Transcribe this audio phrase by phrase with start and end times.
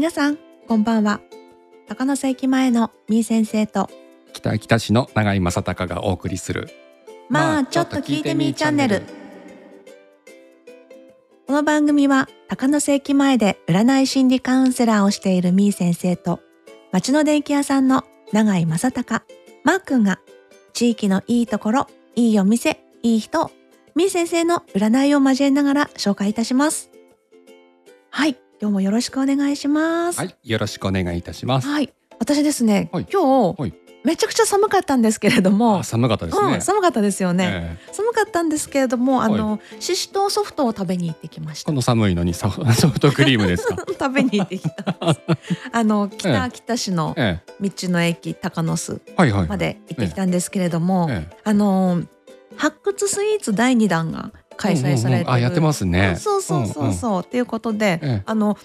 [0.00, 1.20] 皆さんこんばんは。
[1.86, 3.90] 高野駅前のみー先生と
[4.32, 6.70] 北北市の永井正隆がお送りする
[7.28, 9.02] まあちょっと聞いてみーチャンネル。
[11.46, 16.40] この番組は高野駅前で占い心理カウンセラーをしているみー先生と
[16.92, 19.22] 町の電気屋さんの永井正隆
[19.64, 20.18] マー君が
[20.72, 23.50] 地域のいいところいいお店いい人
[23.94, 26.90] みー先生の占いを交えながら紹介いたします。
[28.08, 30.18] はい今日もよろしくお願いします。
[30.18, 31.68] はいよろしくお願いいたします。
[31.68, 33.06] はい、私ですね、はい。
[33.10, 33.74] 今日、はい。
[34.04, 35.78] めちゃくちゃ寒かったんですけれども。
[35.80, 41.70] あ、寒かったですね、うん、寒かったですよね、え寒かったんですけれどもあの、ししとうソフトを食べに行ってきました。
[41.70, 43.76] えこの寒いのにソフ ソフトクリームですか？
[43.88, 45.20] 食べに行ってきたんです。
[45.72, 49.48] あの 北秋田市のえ道の駅高野巣えはいはい。
[49.48, 51.36] まで行ってきたんですけれども、ええ。
[51.44, 52.02] あの
[52.56, 56.16] 発掘スイーツ第二弾が開催されてる、うんうんうんあやってますね。
[56.18, 57.22] そうそうそうそう。
[57.22, 58.22] っていうことで、ええ。
[58.26, 58.58] あの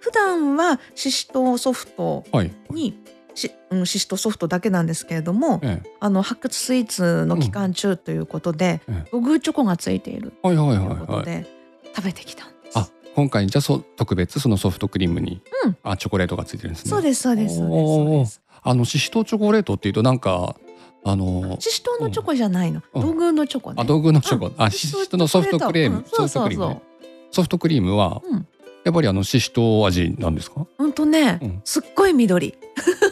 [0.00, 2.50] 普段はししとうソフトはい。
[2.70, 2.98] に
[3.34, 5.90] し,、うん、ししとうソフトだけなんですけれども、ええ。
[6.00, 9.04] あの発掘スイーツの期間中ということで、うんえ。
[9.12, 10.32] 土偶チョコがついている。
[10.42, 10.82] はいはいとはい。
[10.82, 11.46] いうはいことで、
[11.94, 12.78] 食べてきたんです。
[12.78, 15.76] あ今回じゃあそう特別そのソフトクリームに、うん。
[15.84, 16.90] あチョコレートがついてるんですね。
[16.90, 18.18] そうですそうですそうですそうおー。
[18.20, 18.40] です。
[18.62, 20.56] あのししとうチョコレートっていうとなんか
[21.10, 23.02] あのししとうのチョコじゃないの、うん。
[23.02, 23.76] 土偶のチョコね。
[23.80, 26.82] あ道具のチョコ、うんあししとうのソフトクリーム、うんソフトクリームね。
[27.30, 28.46] ソフトクリームは、うん。
[28.84, 30.66] やっぱりあのししとう味なんですか？
[30.78, 31.60] うんとね、うん。
[31.64, 32.54] すっごい緑。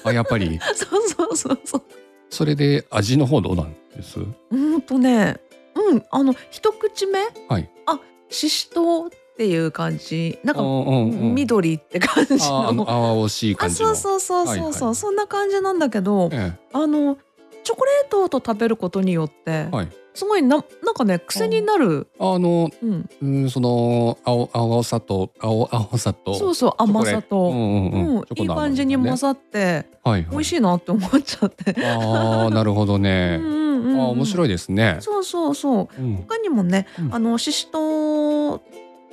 [0.05, 0.59] あやっぱり。
[0.75, 1.83] そうそうそうそう。
[2.31, 4.19] それで味の方どうなんです？
[4.51, 5.37] うんとね、
[5.75, 7.71] うんあの一口目、はい。
[7.87, 12.91] あししとうっていう感じ、なんか緑って感じああのの。
[12.91, 13.95] 青々しいあ感じの。
[13.95, 14.95] そうそうそうそうそう、はいはい。
[14.95, 16.53] そんな感じなんだけど、え。
[16.73, 17.19] あの
[17.67, 19.89] チョコレートと食べることによって、えはい。
[20.15, 31.75] すごいななんかね癖になる、あのうん、うんその青青さと青青さとそうそう甘さうんと、うんうんうんいい感じに混ざざってはい美味しいいなって思っちゃって。
[31.85, 34.01] ああなるほどうねんうんうん。
[34.01, 34.99] あ面白いですね。
[35.01, 36.03] そうそうそう。
[36.03, 36.17] うん。
[36.17, 37.15] 他にもね、うん。
[37.15, 38.61] あのししとう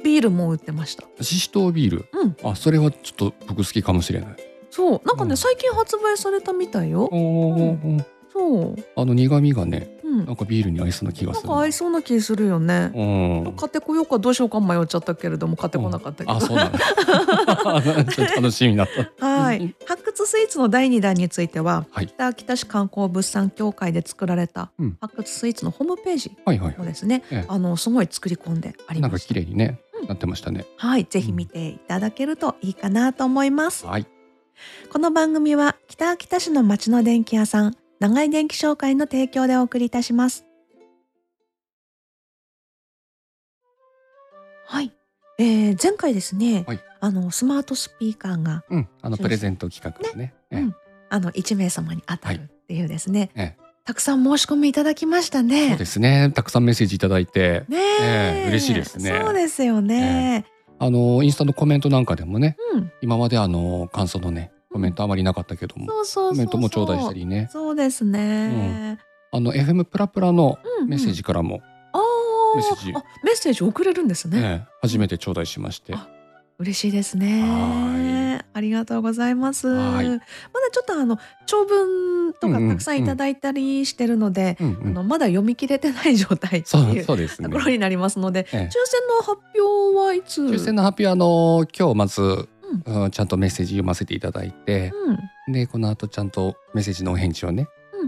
[0.04, 1.06] ビールも売ってました。
[1.24, 2.06] ししとうビール？
[2.14, 4.36] うん、あそれはちょっと僕好きかもしれない。
[4.70, 5.02] そう。
[5.06, 5.38] なんかね、うん。
[5.38, 7.10] 最近発売されたみたいよ。
[7.12, 11.48] おーそう、あの苦味がねうん、なんかビールに合いそうな気がする。
[11.48, 12.92] なんか合いそうな気するよね。
[12.94, 13.56] うん。
[13.58, 16.32] 買ってこようかどうしようか迷っちゃったけれども買ってこなかったけど。
[16.34, 16.80] あそうなんだ
[18.06, 19.26] ちょっと楽しみになった。
[19.26, 22.08] はい、発掘スイーツの第二弾については、はい。
[22.08, 24.98] 北秋田市観光物産協会で作られたうん。
[25.02, 27.46] 発掘スイーツのホームページをですね、ええ。
[27.48, 29.28] あのすごい作り込んでありなんかます。
[29.28, 30.08] 綺麗にねうん。
[30.08, 30.66] なってましたね。
[30.78, 33.86] はい、ぜひ見ていただけるといいかなと思います。
[33.88, 34.06] はい。
[34.92, 40.46] この番組は北秋田市の町の電気屋さん長井電気商会の提供でお送りいたします。
[44.66, 44.92] はい、
[45.40, 46.82] えー、前回ですね、はい。
[47.00, 48.90] あのスマートスピーカーがうん。
[49.02, 50.34] あのプレゼント企画のね。
[50.52, 50.60] ええ。
[50.60, 50.76] うん。
[51.10, 53.56] あの1名様に当たるっていうですね、え
[53.86, 55.70] たくさん申し込みいただきましたね。
[55.70, 56.30] そうですね。
[56.36, 57.64] たくさんメッセージいただいて。
[57.70, 58.44] ねえ。
[58.48, 59.18] え嬉しいですね。
[59.18, 60.44] そうですよね。
[60.78, 65.88] あのインスタのコメントなんかでもねうん、今まであの感想のねコメントあまりなかったけども。
[65.88, 67.48] コメントも頂戴したりね。
[67.52, 68.98] そうですね。
[69.32, 70.90] あの FM プラプラのうんうん。
[70.90, 71.62] メッセージからも、
[72.56, 72.94] メッセージ。
[72.94, 74.40] あメッセージ送れるんですね。
[74.40, 74.68] ええ。
[74.82, 75.94] 初めて頂戴しまして。
[75.94, 76.08] あ
[76.60, 77.42] 嬉しいですね。
[77.42, 78.46] は。
[78.54, 79.68] ありがとうございます。
[79.68, 80.08] はい。
[80.08, 80.22] まだ
[80.72, 81.18] ちょっとあの
[81.48, 84.88] 長文とかうんうんたくさんいただいたりしてるので、うんうん。
[84.90, 87.50] あのまだ読み切れてない状態っていうそうですね。
[87.50, 88.60] ところになりますので、ええ。
[88.60, 90.44] 抽選の発表はいつ？
[90.44, 92.50] 抽選の発表はあの今日まず、
[92.86, 94.92] うんうんちゃんとメッセージ読ませていただいて、
[95.48, 97.68] うんでこの後ちゃんとメッセージのお返事をね、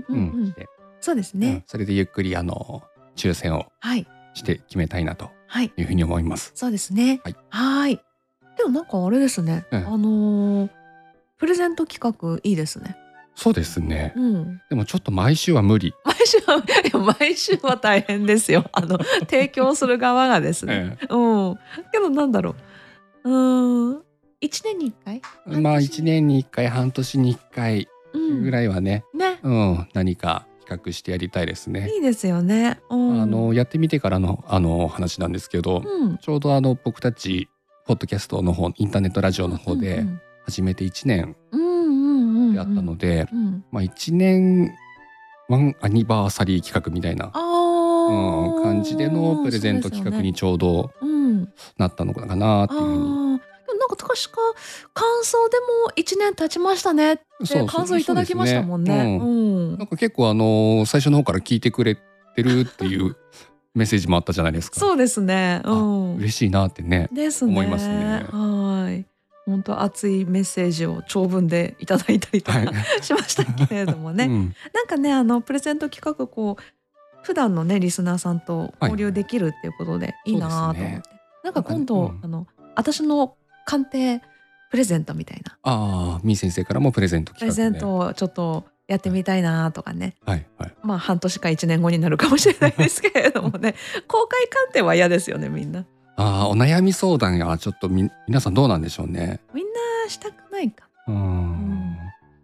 [0.10, 0.68] うんうんうんして
[1.02, 1.64] そうですうんね。
[1.68, 2.84] それでゆっくりあの
[3.16, 6.52] 抽選をはいして決めたいなとはいいうふうに思います。
[6.56, 7.22] そうですね。
[7.24, 8.02] はいはい
[8.58, 9.66] でもなんかあれですね。
[9.72, 10.70] ええあのー
[11.38, 12.96] プレゼント企画いいですね。
[13.36, 14.14] そうですね。
[14.16, 14.62] うん。
[14.70, 15.94] でもちょっと毎週は無理。
[16.06, 16.64] 毎週は
[17.20, 18.64] 毎週は大変ですよ。
[18.72, 18.98] あの
[19.30, 20.98] 提供する側がですね。
[21.02, 21.60] えうん。
[21.92, 22.56] けどなんだろ
[23.26, 23.30] う。
[23.30, 24.04] うーん。
[24.42, 25.22] 一年に一回？
[25.50, 28.52] えまあ一年に一回半年に一回ぐい。
[28.52, 29.40] らいはね、ね。
[29.44, 31.90] うん、何か企画してやりたいですね。
[31.94, 32.80] いいですよね。
[32.90, 33.22] うん。
[33.22, 36.18] あのやってみてからのあの話なんですけど、うん。
[36.18, 37.50] ちょうどあの僕たち
[37.86, 42.56] ポッドキャストの方インターネットラジオの方でうん始めて1年うんうんうんうん。
[42.56, 43.64] やったので、うん。
[43.72, 44.74] まあ1年
[45.50, 50.92] ワンアニバーサリー企画みたいな、うん、感じでのプレゼント企画にちょうど。
[51.78, 53.25] なったのかなっていうふうに。
[53.88, 54.38] なんか確か
[54.94, 57.18] 感想でも一年経ちましたねっ
[57.48, 59.20] て感想いただきましたもんね。
[59.78, 62.02] なんか結構あの最初の方から聞いてくれて
[62.42, 63.16] るっていう
[63.76, 64.80] メッセージもあったじゃないですか。
[64.80, 65.62] そうですね。
[65.66, 66.16] うん。
[66.16, 67.10] 嬉しいなってね。
[67.12, 67.52] ですね。
[67.52, 69.06] 思いますねはい。
[69.46, 76.64] 本当熱いメッセージを長文でいただいたりとか、はいしましたけれどもね、 うんなんかねあのプレゼント企画こう
[77.22, 81.04] 普段のねリスナーさんと交流できるっていうことでいいなと思って、ね
[81.44, 84.22] なんか今度、なんかねうんあの私の鑑定
[84.70, 85.58] プレゼントみたいな。
[85.64, 87.72] ああみー先生からもプレゼントプレ企画で。
[87.72, 90.16] ゼントをちょっとやってみたいなとかね。
[90.26, 90.74] はいはい。
[90.84, 93.76] まあ半年か1年後になるかもしれないですけれどもね。
[94.08, 95.86] 公開鑑定は嫌ですよねみんな。
[96.18, 99.40] ああお悩み相談はちょっとみ皆さんどうなんでしょうね。
[99.54, 100.88] みんなしたくないか。
[101.08, 101.98] うんん。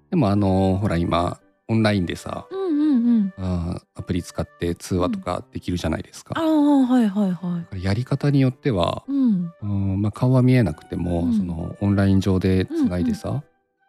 [0.09, 1.39] でもあのほら今
[1.71, 3.33] オンラインでさうんうんうん。
[3.38, 7.83] あーアプリ使って通話とかできるじゃないですか、ああはいはいはい。
[7.83, 9.53] やり方によっては、うん。
[9.62, 11.38] うんまあ、顔は見えなくても、うん。
[11.38, 13.44] そのオンライン上でつないでさ、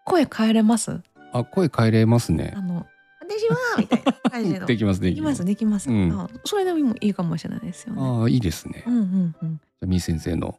[0.04, 1.00] 声変えれます？
[1.32, 2.54] あ声変えれますね。
[2.56, 2.86] あの
[3.20, 4.66] 私はみたいな感じの。
[4.66, 6.12] できますでできますできます、うん。
[6.12, 8.00] あそれでもいいかもしれないですよね。
[8.02, 9.56] ああいいですね、うんうんうん。
[9.56, 10.58] じゃあみー先生の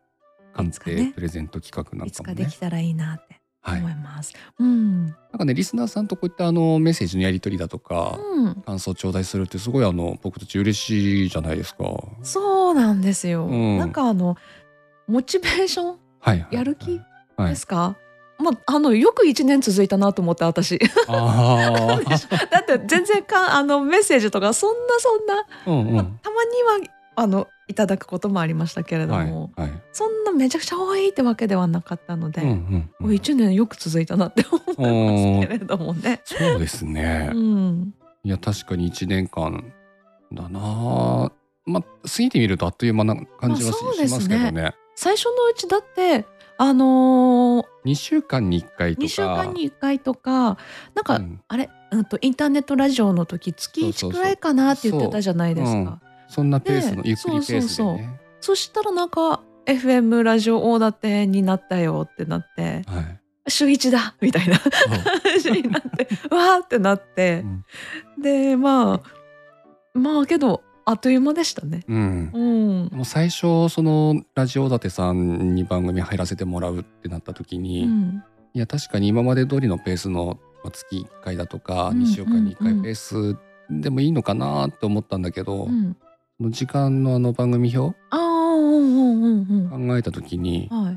[0.53, 1.11] 鑑定ね。
[1.15, 2.43] プレゼント企画なんいつかもね。
[2.43, 3.33] かできたらいいなって。
[3.33, 5.05] はい思います、うん。
[5.07, 8.55] なんかねリスナーさんとこういったあのメッセージのやり取りだとか、うん。
[8.65, 11.83] 感想頂戴するってすごいあの僕たち嬉しいじゃないですか。
[12.21, 13.77] そうなんですよ、うん。
[13.79, 14.35] なんかあの
[15.07, 15.85] モチベーション？
[16.19, 16.99] はいはい、やる気？
[17.35, 17.49] はい。
[17.49, 17.97] ですか、
[18.37, 20.79] まあ、あのよく1年続いたなと思って私。
[21.07, 21.99] あ
[22.51, 25.95] だって全然かあのメッセージとかそんなそんな、あ、うんうん。
[25.95, 26.43] まあたま
[26.79, 29.71] にはあのいただくこともありましたけれどはいも、はい。
[29.91, 33.15] そんなめちゃくちゃ多いってわけではなかったので、うんうんうん。
[33.15, 36.21] 1年よく続いたなって思いますけれどもね。
[36.23, 37.31] そうですね。
[37.33, 39.73] うん、いや確かに一年間
[40.31, 41.31] だな。
[41.65, 44.75] まあ過ぎてみるとあっという間な感じはし,、ますねますけどね。
[44.95, 46.27] 最初のうちだって
[46.59, 49.05] あの二週間に一回とか。
[49.05, 50.31] 2週間に1回とか
[50.93, 55.77] なんか、うんあれ、うん、とインターネットラジオの時月1そうそうそうくらいかなって言ってたじゃないですか。
[55.77, 58.19] うんそんなペースのでゆっくりペースでそうそうね。
[58.41, 63.19] そしたらなんか FM ラジオ大館になったよってなってはい。
[63.49, 64.55] 週1だみたいな。
[64.57, 67.43] 話になってわーってなって。
[68.17, 68.21] う、ん。
[68.21, 71.83] でまあまあけどあっという間でしたね。
[71.87, 72.31] うん。
[72.33, 72.39] う
[72.93, 72.97] ん。
[72.97, 78.23] もう最初そのラジオ立てさんに番組入らせてもらうってなった時うに、ん。
[78.53, 83.37] いや確かに今まで通りのペースのまあ月1回だとかうん2週間に1うんうん回ペース
[83.69, 85.93] でもいいのかなって思ったんだけど、うん。
[85.93, 85.97] そ
[86.39, 87.95] の時間のあの番組表？
[88.09, 88.19] ああ
[88.55, 90.91] うんうんうんうん考えた時には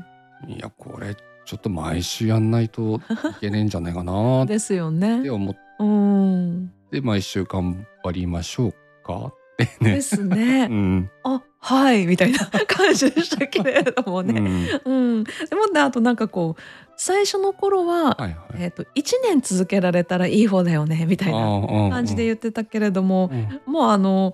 [0.47, 2.95] いいやこれちょっと毎週やんないと
[3.37, 5.29] いけねえんじゃないかなっですよねて。
[5.29, 8.73] 思っうんて毎週頑張りましょう
[9.05, 9.95] かってね。
[9.95, 10.67] ですうね。
[10.69, 14.39] んあはいみたいな感じでしたけれどもうね。
[14.39, 14.45] ん
[14.85, 16.61] うん、でもねあとなんかこう
[16.95, 18.35] 最初の頃は、はいはい。
[18.59, 18.87] えっと1
[19.23, 24.33] 年続けられたらいい方だよねみたいなな感じで言ってたけれども、うんもうあの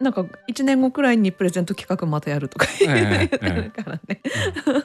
[0.00, 2.66] なんか1年後くらいにプレゼント企画またやるとか。
[2.78, 4.20] 言ええってるからね。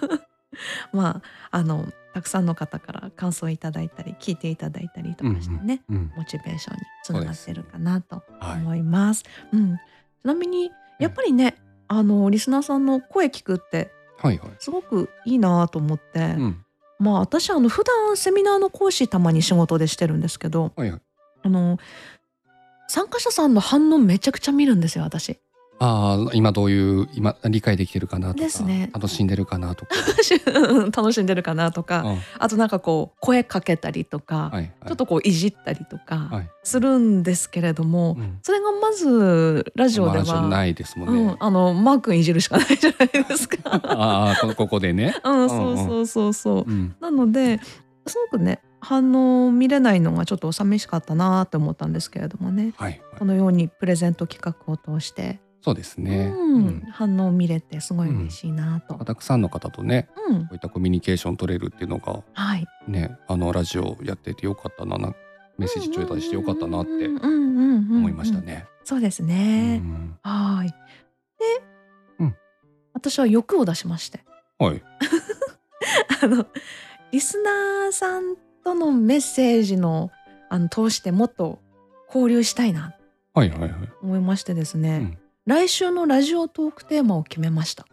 [0.94, 1.22] ま
[1.52, 9.24] ああのたくさんの方から感想いただいたり聞いていただいたりとかしてね、うんモチベーションにつながってるかなとはい思います。
[9.54, 9.80] うん、ち
[10.24, 11.56] なみにやっぱりね、
[11.88, 14.50] あのリスナーさんの声聞くってはいはい。
[14.60, 16.66] すごくいいなと思って、うん。
[17.00, 21.02] まあ私あの普段セミナーの講師たまに仕事でしてるんですけどはいはい。
[21.44, 21.80] あの
[22.92, 25.40] 参加者さんの反応めちゃくちゃ見るんですよ私。
[25.80, 29.96] ああ今どういう今理解できてるかなとかですね楽しんでるかなとか、
[30.94, 41.22] 楽しんでるかなとか、うんあとなんかこう声かけたりとか、はいはい、ちょっとこういじったりとかはい、するんですけれども、うんそれがまずラジオでは、ないですもんね。
[41.22, 43.58] うん、あのマー君いじるしかないじゃないですか。
[43.72, 45.16] ああここでね。
[45.24, 46.70] うん、そうそうそうそう。
[46.70, 47.62] うんなので
[48.06, 56.34] すごくね反応見れないのがちょっと寂しかったなって思ったんですけれどもねはい、このようにプレゼント企画を通して、そうですね。
[56.36, 58.96] うん反応見れてすごい嬉しいなと。
[59.06, 65.14] たくさんの方とねうんこういったコミュニケーション取れるっていうのがはい、ねあのラジオやっててよかったなな
[65.58, 68.42] メッセージ頂戴してよかったなって思思いました。
[68.42, 68.66] ね。
[68.84, 69.78] そうですうね。
[69.78, 70.70] んはい。
[70.70, 70.76] で、
[72.20, 72.36] うん
[72.94, 74.22] 私は欲を出しまして、
[74.58, 74.82] はい
[76.24, 76.46] あの
[77.12, 80.12] リスナーさんとのメッセージの
[80.50, 81.60] あの通してもっと
[82.08, 82.94] 交流したいな
[83.34, 83.72] はいはいはい。
[84.02, 87.88] 思いましてですね、うん来週のラジオトークテーマを決めました。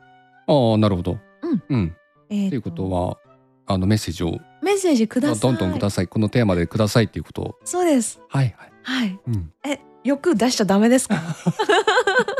[0.46, 1.18] ああなるほど。
[1.42, 1.62] うん。
[1.70, 1.96] うん。
[2.28, 3.16] えーということは
[3.66, 5.40] あのメッセージをメッセージください。
[5.40, 8.20] どんどんくださいこのテーマでくださいっていうことをそうです。
[8.28, 8.72] はいはい。
[8.82, 9.18] はい。
[9.28, 9.50] うん。
[9.64, 11.16] え、欲出しちゃダメですか？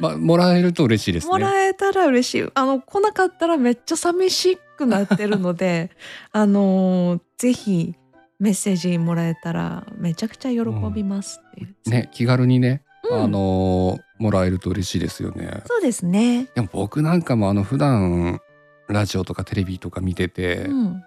[0.00, 1.30] まあもらえると嬉しいですね。
[1.30, 2.48] もらえたら嬉しい。
[2.54, 5.90] あの来なかったらめっちゃ寂しくなってるので、
[6.32, 7.94] あのーぜひ
[8.40, 10.58] メッセージもらえたらめちゃくちゃ喜
[10.92, 11.90] びますっていう。
[11.90, 15.62] ね気軽にね、うんあのーもらえると嬉しいですよね。
[15.66, 16.48] そうですね。
[16.54, 18.40] でも僕なんかもあの普段
[18.88, 21.02] ラジオとかテレビとか見てて、うん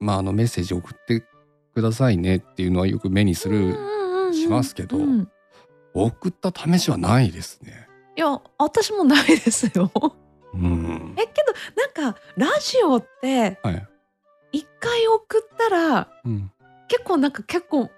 [0.00, 1.24] まああのメッセージ送って
[1.74, 3.76] くださいねっていうのはよく目にする、
[4.32, 5.28] しますけどうん
[5.94, 7.85] 送った試しはないですね。
[8.16, 9.90] いや私もないですよ
[10.54, 11.22] うんえ。
[11.26, 11.52] けど
[12.02, 13.88] なんかラジオってはい。
[14.52, 16.50] 一回送ったらうん。
[16.88, 17.90] 結構なんか結構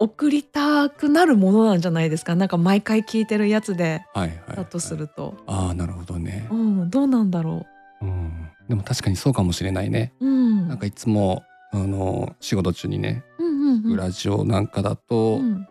[0.00, 2.34] 送りたくなるものなんじゃないですか？
[2.34, 4.56] なんか毎回聞いてるやつではいはい。
[4.56, 6.54] だとすると、ああなるほどねう。
[6.54, 7.64] んどうなんだろ
[8.02, 8.04] う？
[8.04, 8.50] ん。
[8.68, 10.12] でも確かにそうかもしれないね。
[10.20, 15.68] ううんなんかいつもあの仕事中にね、うんうんうんラジオなんかだと、うん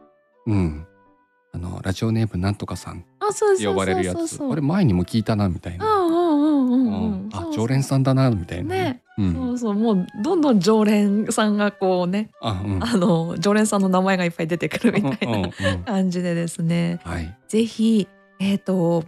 [0.48, 0.88] うん、
[1.55, 5.86] あのラジオネームなんとかさんあそうそう呼ばれるやつ、あれ前にも聞いたなみたいな。
[5.86, 9.03] あ常連さんだなみたいなね。
[9.17, 9.33] うん。
[9.33, 9.74] そうそう。
[9.75, 12.83] もうどんどん常連さんがこうねあうん。
[12.83, 15.50] あの常連さんの名前がいっぱい出てくるみたいな
[15.86, 17.00] 感じでですね。
[17.03, 17.38] はい。
[17.48, 18.07] ぜひ
[18.39, 19.03] えっ、と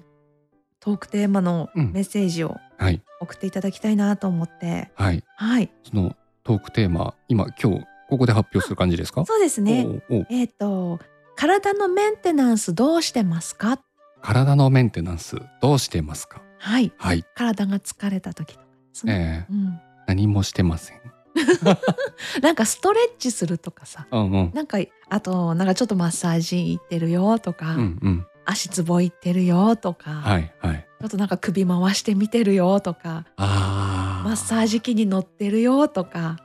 [0.80, 1.92] トークテーマのうん。
[1.94, 3.02] メッセージをはい。
[3.22, 5.24] 送っていただきたいなと思って、はい。
[5.36, 5.72] はい。
[5.84, 9.26] そのトークテーマ今今日ここで発表する感じですか？
[9.26, 9.88] そうですね。
[10.30, 11.00] えっ、と
[11.36, 13.80] 体のメンテナンスどうしてますか？
[14.22, 16.42] 体のメンテナンスどうしてますか？
[16.60, 16.92] はい。
[16.98, 21.02] はい、体が疲れた時とかですね、えーうん、何もしてません。
[22.42, 24.08] なんかストレッチするとかさ。
[24.10, 24.52] うんうん。
[24.54, 24.78] なんか
[25.10, 28.28] あとなんかちょっとマッサージ行ってるよとか、うんうん。
[28.46, 30.88] 足つぼ行ってるよとか、はいはい。
[31.02, 36.38] ちょっとなんか首回してみてるよとかマッサージ機に乗ってるよとか。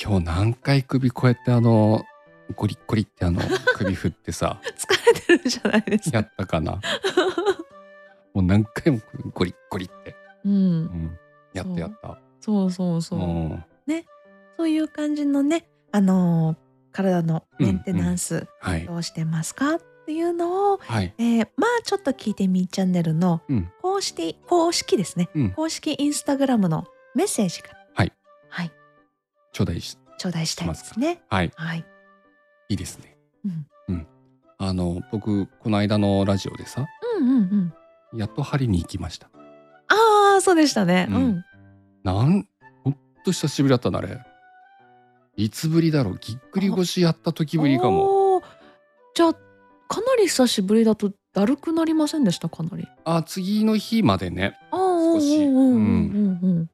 [0.00, 2.04] 今日何回首こうやってあの
[2.54, 3.40] ゴリッゴリってあの
[3.74, 6.28] 首振ってさ疲れてるじゃないですやか。
[6.30, 6.80] ったかな。
[8.34, 9.00] もう何回も
[9.32, 10.52] ゴリッゴリって、うん。
[10.52, 11.18] う、ん、
[11.54, 12.18] やったやった。
[12.40, 13.64] そうそうそう、うん。
[14.58, 16.56] そういう感じのね、あのー
[16.92, 18.86] 体のメンテナンスはい。
[18.86, 21.12] どうしてますかっていうのを、はい。
[21.18, 23.70] えーまあちょっと聞いてみーチャンネルのうん。
[23.82, 25.50] 公式公式ですね、うん。
[25.50, 27.78] 公式インスタグラムのメッセージから。
[27.94, 28.12] はい。
[28.48, 28.72] はい。
[29.52, 31.20] 頂戴し頂戴したいですね。
[31.28, 31.52] はい。
[31.54, 31.84] はい。
[32.68, 33.16] いいですね。
[33.44, 33.66] うん。
[33.88, 34.06] うん。
[34.58, 36.86] あの僕この間のラジオでさ
[37.18, 37.72] うんうん
[38.12, 38.18] うん。
[38.18, 39.28] やっと針に行きました。
[39.88, 41.06] ああそうでしたね。
[41.10, 41.22] ううん。
[41.28, 41.44] ん。
[42.02, 42.48] なん
[42.84, 44.18] ほんと久しぶりだったなあれ。
[45.36, 46.18] いつぶりだろう？
[46.20, 48.42] ぎっくり腰やった時ぶりかも。
[49.14, 49.40] じゃあか
[50.00, 52.48] なり久しぶりだとだるくなりませんでした？
[52.48, 52.88] かなり。
[53.04, 54.56] あ次の日までね。
[54.70, 54.78] ああ
[55.14, 56.70] 少しうんうんうんうん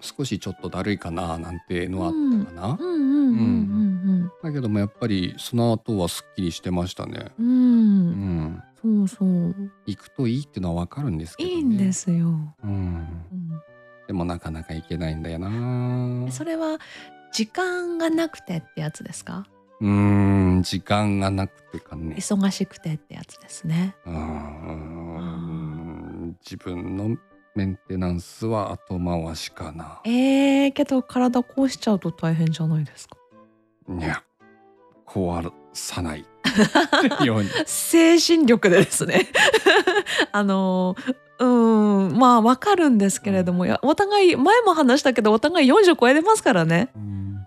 [0.00, 3.00] 少しちょっとだるいかななんてのはあったかな、うんうんうん。
[3.00, 3.95] うん
[4.42, 7.50] だけどもやっぱりその後はすっきりしてましたねうんう。
[7.50, 8.10] うん
[8.46, 9.54] んそうそう。
[9.86, 12.28] 行くといいってのはわかるんですけどねいいんですよ。
[12.64, 12.74] うんう
[13.34, 13.62] ん
[14.06, 16.78] でもなかなか行けないんだよなそれは
[17.32, 19.44] 時間がなくてってやつですか？
[19.80, 23.96] うーん時間がなくてかね忙しくてってやつですね。
[24.06, 27.16] うーん自分の
[27.56, 33.16] メンテナンスは後回しかなえー、けど体壊しちゃうと大変じゃないですか？
[33.88, 34.22] いや
[35.06, 36.24] 壊さない。
[37.24, 37.50] ように。
[37.66, 39.28] 精神力でですね。
[40.32, 40.96] あの
[41.38, 46.90] うんまあわかるんですけれども、いやお互い前も話したけどお互い40超えてますからね。
[46.96, 47.46] うん。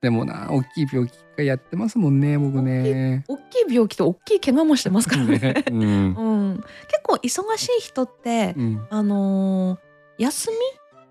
[0.00, 3.24] でもな大きい病気がやってますもんね僕ね。
[3.28, 5.38] 大きい病気と大きい怪我もしてますからね。
[5.38, 5.80] ねうん。
[6.16, 8.86] うん、結構忙しい人って、うん。
[8.90, 10.56] あのー休み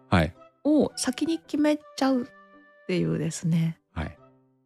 [0.09, 0.35] はい。
[0.63, 2.25] を先に決めちゃうっ
[2.88, 3.57] ていうですね。
[3.57, 3.78] はい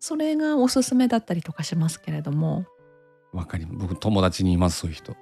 [0.04, 2.66] それがおすすめだったりとかしますけれども。
[3.32, 5.16] わかります僕友達にいますそういう人、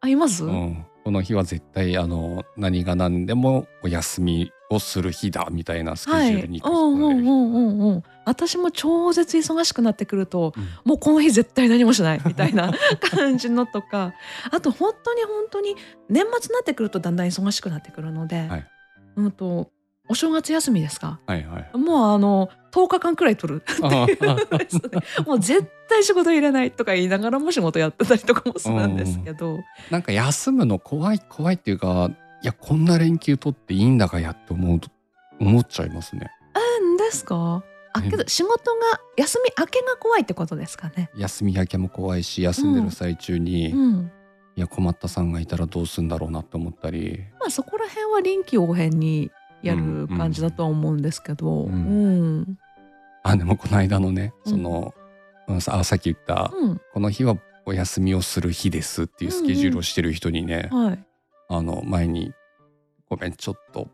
[0.00, 8.02] あいます、うん、この日は絶対あの何が何でもお休みをする日だみたいなスケジはい、ュールにうんうん組んうんうんうん。
[8.26, 10.68] 私も超絶忙しくなってくるとうん。
[10.84, 12.72] もうこの日絶対何もしないみたいな
[13.10, 14.14] 感じのとか。
[14.52, 15.74] あと本当に本当に
[16.08, 18.66] 年末になってくるとだんだん忙しくなってくるので、はい。
[19.16, 19.72] うんと
[20.08, 21.20] お正月休みですか？
[21.26, 21.76] はいはい。
[21.78, 23.62] もうあの10日間くらい取る。
[25.26, 29.58] もう絶対仕事入れないとか言いながらも仕事やってたりとかもするんですけど、
[29.90, 32.10] なんか休むの怖い怖いっていうか
[32.42, 34.90] いやこんな連休取っていいんだかやって思うと
[35.40, 36.30] 思っちゃいますね。
[36.54, 37.62] なんですか？
[37.94, 41.10] あねけど仕事が休み明けが怖いってことですかね？
[41.16, 44.10] 休み明けも怖いし休んでる最中に、いうん、
[44.56, 47.24] や困ったさんがいたらどうすんだろうなって思ったり。
[47.40, 49.30] まあそこら辺は臨機応変に
[49.62, 52.40] やる感じだとは思うんですけど、ううん。
[52.40, 52.58] ん、
[53.22, 54.52] あでもこの間のねうん。
[54.52, 54.94] その、
[55.48, 57.34] うんさあさっき言った、うん、この日は
[57.64, 61.04] お休みをする日ですっていうスケジュールをしてる人にね、はい。
[61.48, 62.32] あの前に
[63.08, 63.88] 「ごめんちょっと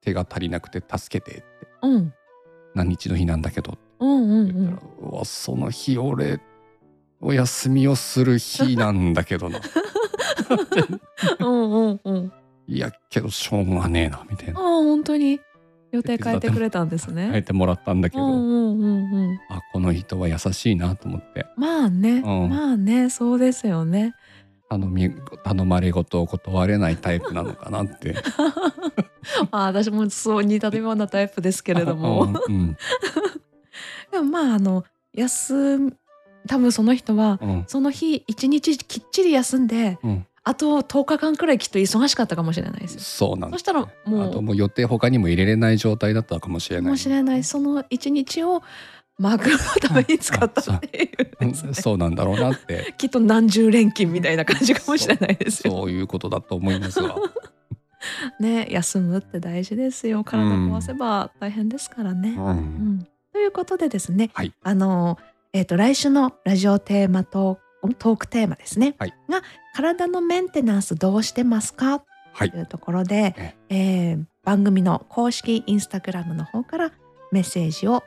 [0.00, 1.44] 手が足りなくて助けて」って。
[1.82, 2.12] うん、
[2.74, 4.90] 「何日の日なんだけど」うん、うん、う言ったらん。
[5.12, 6.40] 「うわその日俺
[7.20, 9.60] お休みをする日なんだけどな」
[11.38, 12.32] うん、うん、うん。
[12.68, 14.60] いやけどしょうがねえなみたいな。
[14.60, 15.40] ああ本当に。
[15.90, 17.28] 予定変えてくれたんですね。
[17.28, 19.40] 変えてもらったんだけど、うんうんうんうん。
[19.48, 21.46] あこの人は優しいなと思って。
[21.56, 22.48] まあね、うん。
[22.50, 24.14] まあねそうですよね。
[24.68, 25.10] 頼み
[25.44, 28.16] 頼まれ事を断れないタイプなのかなって。
[29.50, 32.28] あ私もそう似たようなタイプですけれども。
[32.48, 32.76] うん。
[34.12, 34.84] でもまああの
[35.14, 35.96] 休む
[36.46, 37.64] 多分その人はうん。
[37.66, 43.00] その日一日きっちり休んでうんあと10日間くらいきっと忙しかったかもしれないですよ。
[43.00, 46.84] そうなんですそしたらもうあともう予定他にも入れれない状態だったかもしれない。
[46.84, 47.44] かもしれない。
[47.44, 48.62] その一日を
[49.18, 51.74] マークのために使ったっていうね。
[51.74, 52.94] そうなんだろうなって。
[52.96, 55.70] きっと何十連勤みたいな感じかもしれないですよ。
[55.70, 57.14] そういうことだと思いますが
[58.40, 60.24] ね休むって大事ですよ。
[60.24, 62.30] 体壊せば大変ですからね。
[62.30, 62.56] ううん。
[63.00, 63.06] ん。
[63.34, 64.54] ということでですね、はい。
[64.62, 65.18] あの、
[65.52, 69.14] えー、と来週のラジオテーマトークトークテーマですね、はい。
[69.28, 69.42] が
[69.74, 72.04] 体のメンテナンスどうしてますか？
[72.32, 72.50] はい。
[72.50, 74.14] というところで、ええ。
[74.14, 76.92] ー番組の公式インスタグラムの方から
[77.32, 78.02] メッセージを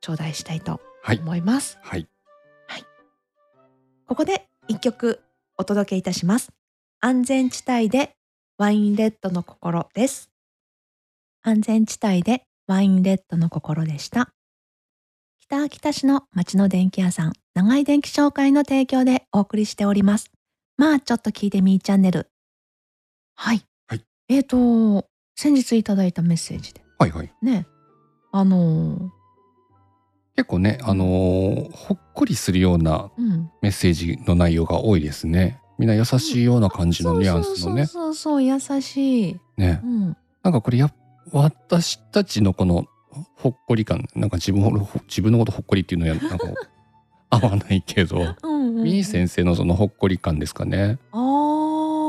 [0.00, 1.18] 頂戴したいとはい。
[1.18, 1.78] 思います。
[1.82, 2.08] はい。
[4.06, 5.20] ここで一曲
[5.56, 6.50] お届けいたします。
[7.00, 8.16] 安全地帯で
[8.58, 10.30] ワインレッドの心です。
[11.42, 14.30] 安全地帯でワインレッドの心でした。
[15.40, 20.32] 北秋田市の町の電気屋さん、長井電気商会の提供でお送りしております。
[20.76, 22.28] まあちょっと聞いてみーチャンネル。
[23.36, 23.62] はい。
[23.86, 25.06] はいえーと、
[25.36, 27.66] 先日いただいたメッセージではいはいね、
[28.32, 29.08] あのー
[30.36, 33.48] 結構ねあのーほっこりするようなうん。
[33.62, 39.40] メッセージの内容が多いですねみんな優しいような感じのニュアンスのねそうそうそうそう、優しい。
[39.56, 40.16] ねうん。
[40.42, 40.92] なんかこれや
[41.30, 42.86] 私たちのこの
[43.36, 46.48] ほっこり感なんか自分ほ自分のことほっこりっていうのはなんか
[47.34, 51.20] 合わないけどうんうんうんみー先生のそのほっこり感ですかねああ、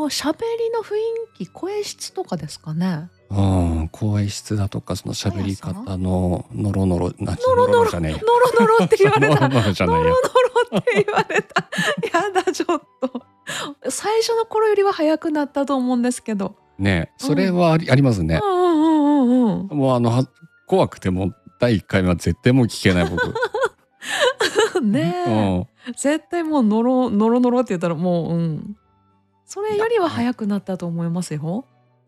[0.10, 3.10] 喋りの雰囲気、声質とかですかね。
[3.30, 9.36] うん声質だとかその喋り方のノロノロなノロノロじゃねえやノロノロって言われた。
[9.36, 10.20] ノロノロじゃないやノロノ
[10.72, 11.70] ロって言われた。
[12.14, 13.90] やだ、ちょっと。
[13.90, 16.56] 最初の頃よりは早くなったと思うんですけど。
[16.78, 19.78] ねそれはあり,、ありますねうんうんうんうんうん。
[19.78, 20.28] もうあのは
[20.68, 23.22] 怖くても第1回目は絶対もう聞けない僕、
[24.82, 25.32] ねえ、
[25.88, 28.78] うん、絶対もうノロノロノロって言ったらもう、うん。
[29.46, 31.66] それよりは早くなったと思いますよ。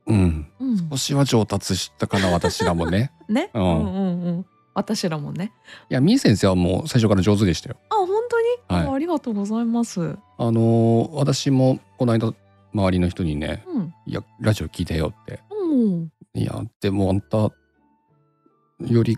[0.08, 0.98] うん、うん少。
[0.98, 3.52] しは上達したかな私らもね ね。
[3.54, 4.46] ううんんうんうん。
[4.74, 5.52] 私らもね。
[5.90, 8.48] いやみー先生はもう最初から上手でしたよあ、本当に、
[8.80, 10.18] はいあありがとうございます。
[10.38, 12.34] あのー私もこの間
[12.74, 13.94] 周りの人にねうん。
[14.06, 16.12] 「いやラジオ聞いてよ」ってうん。
[16.36, 19.18] 「いやでもあんたより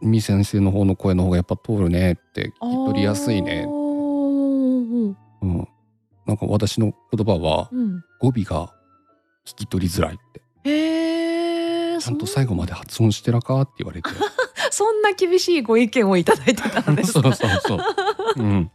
[0.00, 3.64] み先生の方の声の方がやっぱ通るね」って聞き取りやすいね。
[3.66, 3.82] うん
[5.42, 5.68] うん、
[6.26, 8.04] なんか私の言葉はうん。
[8.20, 8.72] 語尾が
[9.44, 10.42] 聞き取りづらいって。
[10.70, 11.98] へえ。
[11.98, 14.08] ちゃんと最後まで発音してらかって言われて。
[14.70, 17.34] そんな厳しいご意見をいただいてたんです そうか。
[17.34, 17.80] そうそう、
[18.36, 18.70] うん、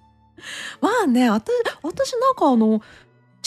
[0.81, 2.81] まあね、私私なんかあの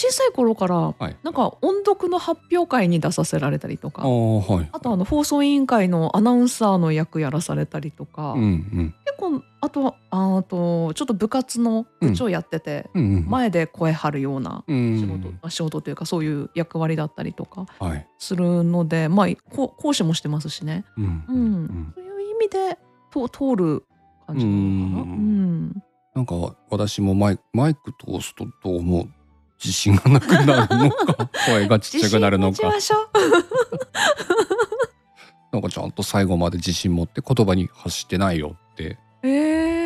[0.00, 1.16] 小さい頃から、はい。
[1.22, 4.02] なんか音読の発表会に出させられたりとか。
[4.02, 8.94] あとあの放送委員会のアナウンサーの役やらされたりとか、うんうん。
[9.04, 18.06] 結構あとああとちょっと部活の部長やってて、前で声張るようなうん仕事、あ仕事というかそういう役割だったりとかはい。
[18.18, 22.78] するのでまあこ講師もしてますしね、うんそういう意味で
[23.10, 23.84] と通る
[24.26, 25.12] 感じなのかな。
[25.12, 25.82] ううん
[26.14, 26.34] なんか
[26.70, 29.06] 私もマイマイク通すとどうも
[29.62, 31.28] 自信がなくなるのか？
[31.46, 32.52] 声がちっちゃくなるのか？
[32.52, 32.96] 自信持ちましょ
[35.52, 38.98] なんかちゃんと最後まで自信持って言葉に発してないよって。
[39.22, 39.79] え。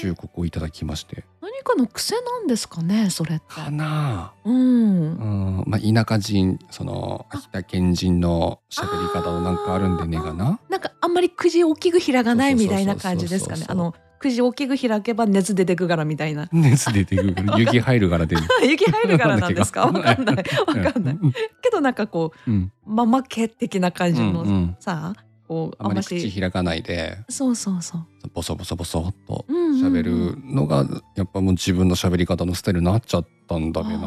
[0.00, 3.44] 忠告をいただきまして何かの癖なんですかねそれって。
[3.48, 4.56] かなあうん。
[4.56, 13.66] うんまあ田舎人その秋田県人の喋り方のなんかあるんでねがななんかあんまりくじ大きく開かないみたいな感じですかね。
[13.68, 16.48] あのくじ大きく開けば熱出てくからみたいな。
[16.52, 19.86] 熱出てくる雪入るから出る雪入るからなんですか。
[19.86, 20.36] わかんない。
[20.36, 21.18] わかんない。
[21.62, 25.14] けどなんかこうんママ家的な感じのうんうんさ、
[25.50, 26.00] こうあまり。
[26.04, 28.06] 口開かないでそうそうそう。
[28.32, 30.86] ボソボソボソっと喋るのが
[31.16, 34.06] やっぱもう自分の喋り方のスタイルになっちゃったんだべなあ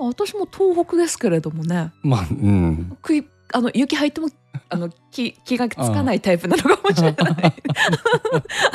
[0.00, 1.92] 私も東北ですけれどもね。
[2.02, 4.28] まあうんくいあの雪入っても
[4.68, 7.54] あの 気気がつかないタイプなのかもしれない。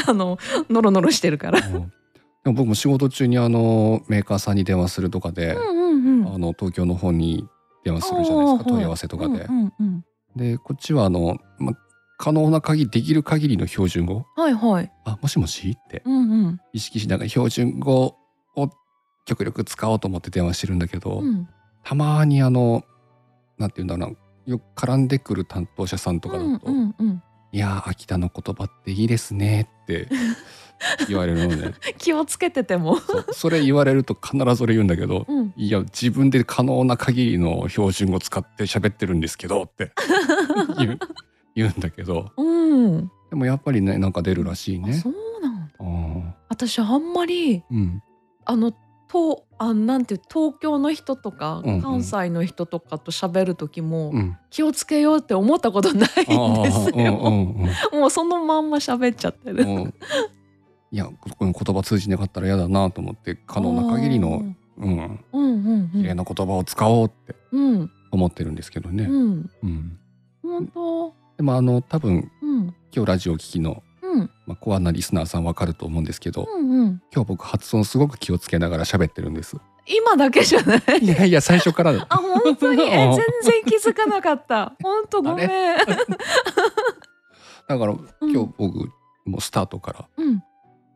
[0.07, 0.39] あ の
[0.71, 1.61] ノロノロしてるから。
[1.61, 1.91] でも
[2.45, 5.81] 僕も仕事中にあのメーカーさんに電話するとかで、うんう
[6.21, 6.33] んうん。
[6.33, 7.45] あの東京の方に
[7.83, 9.41] 電話するじゃないですか問い合わせとかで。
[9.41, 11.73] うんうんうんでこっちはあの、ま、
[12.17, 14.91] 可能な限りできる限りの標準語はいはい。
[15.05, 18.15] 「あもしもし?」ってうんうん意識しながら標準語
[18.55, 18.69] を
[19.25, 21.47] 極力使おうと思って電話してるんだけど、うん。
[21.83, 22.83] たまにあの
[23.57, 30.07] なんていうんだろうなよく絡んでくる担当者さんとかだと「うんうんうん、いやー秋田の言葉っていいですね」って
[31.07, 32.97] 言われるので気をつけてても。
[33.31, 39.91] それ言われると必ずそれ言うんだけどうん、いや自分で可能な限りの標準語使って喋ってるんですけどって
[40.77, 40.99] 言う
[41.55, 44.91] 言うんだけどうん、でもやっぱりねなんか出るらしいね。
[44.91, 45.73] あそうなんだ。
[45.79, 48.01] あー私あんまりうん
[48.45, 48.73] あの
[49.07, 56.93] とあなんていう東京の人とか、うんうん関西の人とかと喋る時も、うん、気をつけようって思ったことないんですよ。
[56.95, 59.93] うんうんうん もうそのまんま喋っちゃってる。
[60.95, 64.43] うんいや言葉通じなかったら嫌だなと思って可能な限りの、
[64.77, 64.87] うん。
[64.87, 65.89] うんうんうん。
[65.91, 69.03] 綺麗な言葉を使おうってうん思ってるんですけどね。
[69.03, 69.49] うん。
[69.63, 69.99] うん、
[70.41, 71.13] 本当？
[71.35, 77.01] でもあの多分うん今日ラジオを聞きの、うんまあ、コアなリスナーさんわかると思うんですけど、うんうん。
[77.13, 79.57] 今日僕発音すごく気をつけながら喋ってるんです。
[79.87, 80.81] 今だけじゃない。
[81.01, 82.85] いやいや最初からだあ本当に？
[82.85, 83.21] 全然
[83.65, 84.73] 気づかなかった。
[84.81, 85.49] 本当ごめん。
[87.67, 88.89] だから今日僕
[89.25, 90.43] もうスタートから、うん。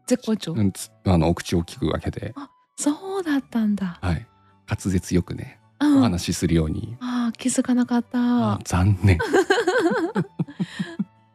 [0.09, 0.63] 絶好調う。
[0.63, 2.33] ん、つあのお口を聞くわけで、
[2.75, 3.99] そうだったんだ。
[4.01, 4.25] はい、
[4.67, 8.09] 滑舌よくねうんお話しするように、あー気づかなかった。
[8.53, 9.17] あ残念。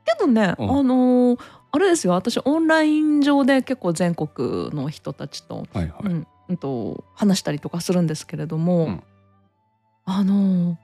[0.05, 1.41] けどね、うんあのー
[1.73, 6.05] あれですよ私オンライン上で結構全国の人たちと,、はいはい。
[6.05, 9.03] うんうんと話したりとかするんですけれども、うん
[10.05, 10.77] あのー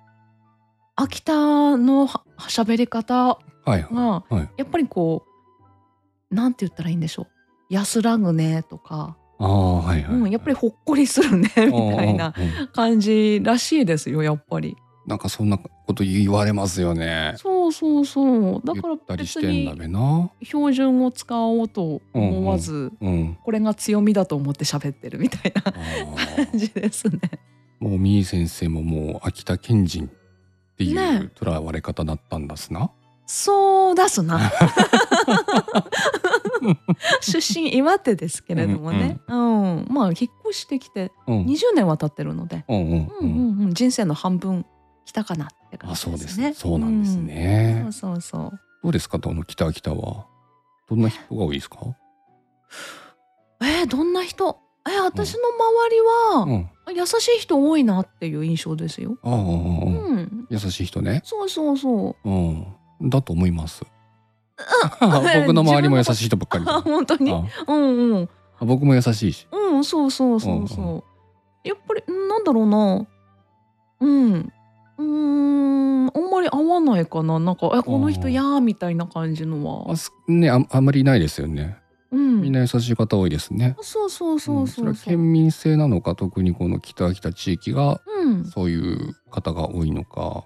[0.96, 4.48] 秋田のは喋り方はいはいがはい。
[4.56, 5.24] やっぱりこ
[6.30, 7.26] うなんて言ったらいいんでしょう
[7.70, 14.76] 安らぐねとか、ああはいはい、うん、やっぱりほっこりするねみたいなうんうんうん感じらしいですよやっぱり。
[15.06, 17.34] なんかそんなこと言われますよね。
[17.36, 20.30] そうそうそうだから別てんだに。
[20.42, 23.38] 標準を使おうと思わず、うん。
[23.42, 25.74] これが強みだと思って喋ってるみたいな感
[26.54, 27.18] じですね。
[27.80, 30.10] もうみー先生ももう秋田県人っ
[30.76, 32.92] ていねうとらわれ方だったんだすな。
[33.26, 34.38] そうだすな。
[37.20, 40.14] 出身岩手ですけれどもね、うんまあ引っ
[40.48, 41.44] 越してきてうん。
[41.44, 44.64] 20年は経ってるので、うんうんうんうんうん、人生の半分
[45.04, 46.16] 来たかなって感あじでね。
[46.18, 46.54] そうですすね。
[46.54, 47.82] そうなんですね。
[47.86, 48.60] うんそうそうそう。
[48.82, 50.26] どうですかどの北秋田は？
[50.88, 51.78] どんな人が多いですか？
[53.62, 54.58] えー、どんな人？
[54.88, 56.44] えー、私の周りは、
[56.88, 56.96] うん。
[56.96, 59.18] 優しい人多いなっていう印象ですよ。
[59.22, 61.20] ああ、うんうんうんうん、優しい人ね。
[61.24, 62.28] そうそうそう。
[62.28, 62.66] うん。
[63.10, 63.84] だと思います。
[65.00, 66.64] 僕の周りも優しい人ばっかり。
[66.66, 67.32] あ 本当に？
[67.32, 68.28] あうんうん。
[68.60, 69.46] あ僕も優しいし。
[69.52, 71.02] うんそうそうそうそう、うん
[71.62, 73.06] やっぱりんなんだろうな。
[74.00, 74.52] うん。
[74.96, 76.06] うーん。
[76.08, 77.38] あんまり合わないかな。
[77.38, 79.92] なんかえこの人うんやーみたいな感じのは。
[79.92, 81.76] あすねああんまりいないですよね。
[82.10, 82.40] うん。
[82.40, 83.76] みんな優しい方多いですね。
[83.82, 84.84] そうそうそうそう。
[84.86, 88.44] れはそう県民性なのか特にこの北秋田地域がうん。
[88.46, 90.44] そういう方が多いのか。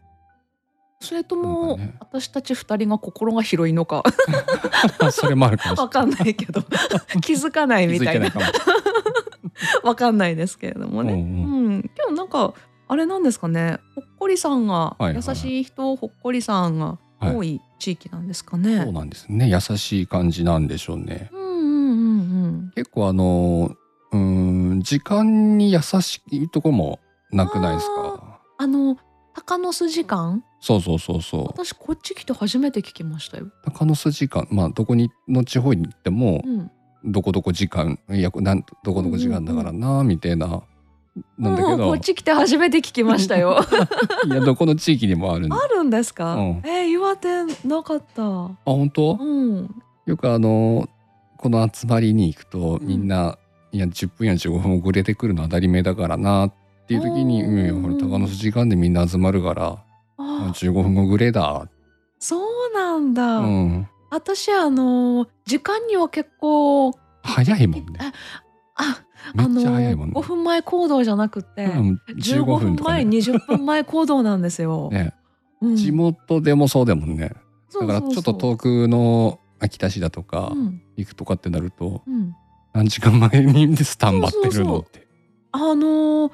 [1.05, 4.03] それとも、かね私たち二人が心が広いのか
[5.13, 6.63] それもあるかもしれわかんないけど
[7.23, 8.31] 気づかないみたいな。
[9.83, 11.27] わかんないですけれどもね、うんうう
[11.71, 12.55] んん、今日なんか
[12.89, 18.83] あれなんですかねほっこりさんが、はいはい優しい人ほっこりさんがはい多い地域なんですかね。
[18.83, 19.49] そうなんですね。
[19.49, 21.29] 優しい感じなんでしょうね。
[21.33, 22.73] うんうんうんうん。
[22.75, 23.71] 結構あの
[24.13, 26.99] うーん時間に優しいとこも
[27.31, 28.41] なくないですか？
[28.59, 28.97] あの
[29.35, 30.45] 鷹の巣時間？
[30.61, 31.45] そうそうそうそう。
[31.47, 33.49] 私こっち来て初めて聞きましたよ。
[33.65, 36.71] 鷹の巣時間まあどこにの地方に行ってもうん。
[37.07, 40.63] どこどこ時間いやなんどこどこ時間だからなみたいな
[41.39, 43.59] なんだけうんこどっち来て初めて聞きましたよ。
[44.27, 46.35] いやどこの地域にもあるあるんですか？
[46.35, 48.23] うんえー、岩手なかった。
[48.25, 49.19] あ本当？
[49.21, 49.75] うん。
[50.07, 50.89] よくあの
[51.37, 53.37] この集まりに行くとうんみんな、
[53.71, 56.53] いや10分や15分遅れてくるのは当たり前だからなっ
[56.87, 59.85] ていう時に「おーうんほら鷹の巣時間でみんな集まるからあ。
[60.19, 61.69] あ15分後ぐれだ」
[62.19, 63.39] そうなんだ。
[63.39, 66.93] うん、私あの時間には結構
[67.23, 67.99] 早いもんね。
[68.77, 69.01] あ
[69.35, 70.15] めっ早いもんね。
[70.15, 73.03] 5分前行動じゃなくて、うん、15 15分前分とかね。
[73.03, 74.89] 20分前行動なんですよ。
[74.93, 75.13] ね。
[75.61, 75.77] うん。
[75.77, 77.33] 地元でもそうだもんね。
[77.79, 80.83] だからちょっと遠くの秋田市だとかうん。
[80.97, 82.35] 行くとかってなるとうん、
[82.73, 85.07] 何時間前にスタンバってるのって。
[85.53, 86.33] あのー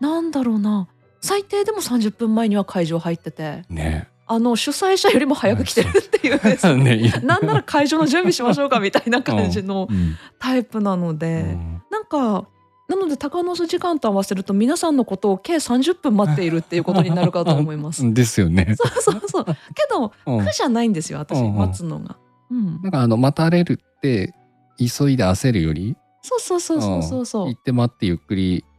[0.00, 0.88] なんだろうな。
[1.20, 3.64] 最低でも30分前には会場入ってて。
[3.68, 4.08] ね。
[4.26, 6.38] あの主催者よりも早く来てるっていう。
[6.40, 10.16] です ねなんなら会場の準備しましょうかみたいな感じのうん。
[10.38, 11.82] タイプなのうで、ん。
[11.90, 12.46] なんか
[12.88, 18.02] なので鷹の巣時間と合わせると皆さんのことを計30分待っているっていうことになるかと思います。
[18.12, 18.74] ですよね。
[18.76, 19.44] そうそうそう。
[19.44, 19.52] け
[19.90, 20.44] どうん。
[20.44, 21.56] 苦じゃないんですよ私うんうん。
[21.56, 22.16] 待つのが。
[22.50, 24.34] うん、なんかあの待たれるって
[24.76, 27.46] 急いで焦るよりそうそうそうそうそうそう。
[27.48, 28.69] 行って待ってゆっくりうん、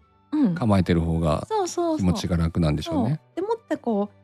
[0.56, 1.48] 構えてる方が
[1.98, 3.20] 気持ちが楽なんでしょうね。
[3.36, 4.18] でもってこう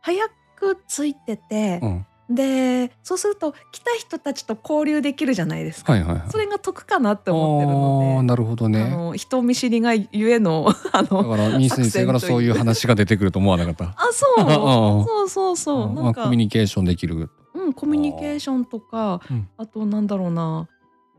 [0.00, 2.06] 早くついててう、ん。
[2.30, 5.94] でそうすると来た人たちと交流できるじゃないですか。
[5.94, 6.30] はいはいはい。
[6.30, 8.16] それが得かなって思ってるので。
[8.16, 8.90] ああなるほどあね。
[8.90, 13.84] の人見知りがゆえの あだのからミー先生からそういう話が出てくると思わなかった。
[13.96, 17.30] あそう うんそうそうそうまあなんかコミュニケーションできる。
[17.54, 20.68] うん、コミュニケーションとか、うんあとなんだろうな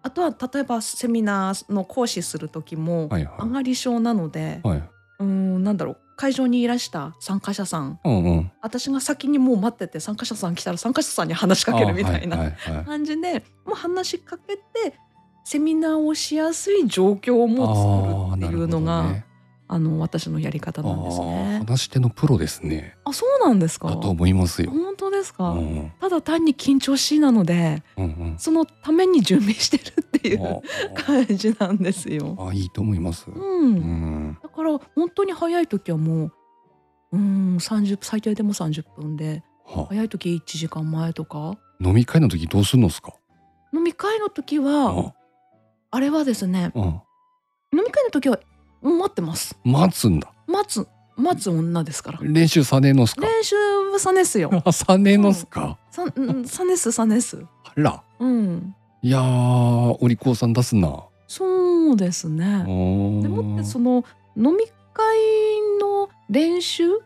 [0.02, 4.68] あとは例えばセミナーの講師する時もはいは上がり症なので、い。
[4.68, 4.90] はい。
[5.20, 8.52] うんなんだろう会場にいらした参加者さんうんうん。
[8.62, 12.52] 私が先にもう待ってて参加者さん来たら参加者さんに話しかけるみたいな
[12.86, 14.64] 感じで、もう話しかけて
[15.46, 19.24] セミナーをしやすい状況をも作るっていうのがあ、
[19.72, 21.64] あの私のやり方なんですね。
[21.68, 22.98] 話し手のプロですね。
[23.06, 23.88] あそうなんですか？
[23.90, 24.72] だと思いますよ。
[24.72, 28.36] 本当ですか、うんただ単に緊張しいなのでうんうん。
[28.40, 32.36] そのために準備してるっていうあ感じなんですよ。
[32.40, 33.30] あいいと思います。
[33.30, 34.38] うん、うん。
[34.42, 36.32] だから本当に早い時はもう
[37.14, 43.14] うん30最低でも30分では早い時1時間前とか飲み会の時どうするのですか？
[43.72, 45.14] 飲み会の時は
[45.92, 46.72] あれはですね。
[46.76, 48.40] 飲み会の時は
[48.82, 49.58] 待ってます。
[49.64, 50.32] 待つんだ。
[50.48, 50.88] 待つ
[51.18, 52.20] 待つ女ですから。
[52.22, 53.22] 練習さねえのっすか？
[53.26, 53.56] 練習
[53.92, 54.50] はさねすよ。
[54.66, 55.78] あ さねえのっすか？
[55.92, 57.44] さうんさねすさねす。
[57.66, 58.02] あら。
[58.20, 58.76] うん。
[59.02, 61.04] いやーお利口さん出すな。
[61.28, 62.46] そうですね。
[62.66, 64.04] ででもってその
[64.38, 65.18] 飲み会
[65.82, 66.88] の練習？
[66.90, 67.00] ん？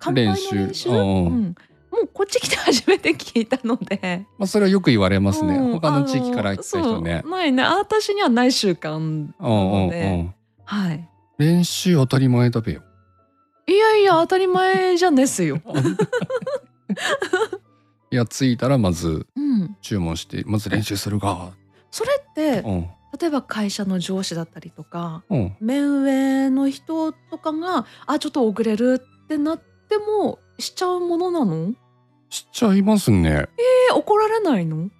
[0.00, 0.88] 乾杯の練習。
[0.90, 0.96] うん。
[0.96, 1.44] うん、
[1.90, 4.26] もうこっち来て初めて聞いたので。
[4.38, 5.54] まあそれはよく言われますね。
[5.56, 5.72] うん。
[5.72, 7.22] 他の地域から来た人ね。
[7.24, 7.62] ないね。
[7.62, 10.34] 私にはない習慣うんなうんうので、ん。
[10.64, 11.06] はい
[11.40, 12.82] 練習当たり前だべよ。
[13.66, 15.62] いやいや当たり前じゃねすよ、
[18.10, 21.52] いや着いたらまずうん、注文してまず練習するが。
[21.90, 25.56] それってうん例えば会社の上司だったりとかうん。
[25.60, 31.72] 目上の人とかがあちょっと遅れるってなってもしちゃうものなの？
[32.28, 33.48] しちゃいますね。
[33.90, 34.90] え怒られないの？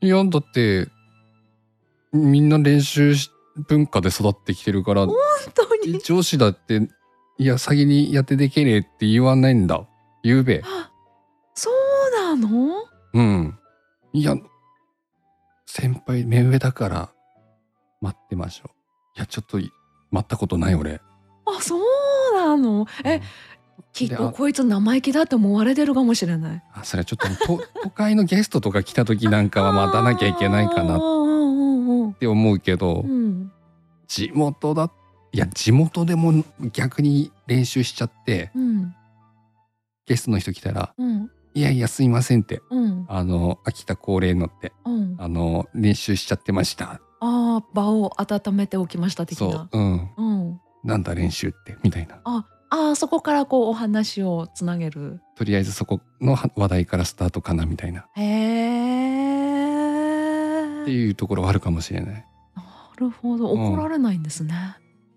[0.00, 0.88] いやだって
[2.12, 3.30] みんな練習し
[3.68, 5.16] 文化で育ってきてるから本
[5.54, 5.98] 当に？
[6.00, 6.88] 上司だって
[7.38, 9.86] いや先にやってでけれって言わないんだ。
[10.22, 10.62] 言うべ。
[10.64, 10.90] あ
[11.54, 12.74] そうなの？
[13.12, 13.58] うん。
[14.12, 14.36] いや
[15.66, 17.10] 先輩目上だから
[18.00, 18.70] 待ってましょう。
[19.16, 19.70] いやちょっとい
[20.10, 21.00] 待ったことない俺。
[21.46, 21.80] あそう
[22.34, 22.86] なの？
[23.04, 23.20] え
[23.92, 26.62] きっであとこいつ生意気だって思われてるかもしれない。
[26.72, 33.23] あそれはちょっとと都会のゲストとか来た時なんかは待たなきゃいけないかなっなって思うけどうん
[34.14, 34.90] 地元だ
[35.32, 38.94] いや地元でも逆に練習しちゃってうん
[40.06, 43.06] ゲストの人来たらうん「いやいやすいません」ってうん。
[43.08, 45.16] あの秋田恒例のってうん。
[45.18, 47.00] あの練習しちゃってました。
[47.20, 50.10] ああ場を温めておきました的そなううん。
[50.16, 50.22] う
[50.52, 50.60] ん。
[50.84, 52.20] なんだ練習ってみたいな。
[52.24, 55.20] ああそこからこうお話をつなげる。
[55.36, 58.00] とりあえずそこのは話題からスタートかなみたいな。
[58.02, 58.20] っへ
[60.84, 62.14] てえいうところはあるかもしれない。
[62.14, 62.33] な
[62.96, 63.52] るほど。
[63.52, 63.72] うん。
[63.74, 64.54] 怒られないんですね、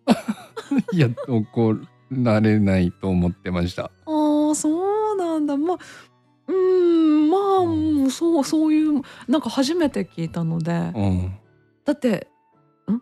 [0.93, 1.77] いや怒
[2.11, 3.83] られないと思ってました。
[3.83, 3.89] あ
[4.51, 5.57] あそうなんだ。
[5.57, 5.77] まあ
[6.47, 10.71] うーんまあもうそうそういうなんか初めて聞いたので。
[10.95, 11.37] うん。
[11.85, 12.27] だって
[12.91, 13.01] ん？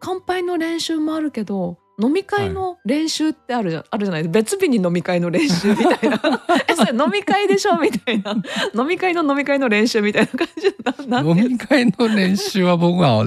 [0.00, 6.20] 乾杯の練習もあるけど飲み会の練習ってあるじゃ,、あるじゃない別日に飲み会の練習みたいな。
[6.68, 8.34] えそれ飲み会でしょみたいな。
[8.74, 13.24] 飲み会の飲み会の練習みたいな感じな飲てみ会の練習は僕は